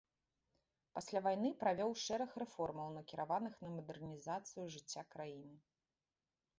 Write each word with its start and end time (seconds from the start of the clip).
Пасля 0.97 1.19
вайны 1.27 1.51
правёў 1.65 1.91
шэраг 2.05 2.31
рэформаў, 2.45 2.89
накіраваных 2.97 3.53
на 3.67 3.73
мадэрнізацыю 3.77 4.63
жыцця 4.79 5.03
краіны. 5.15 5.55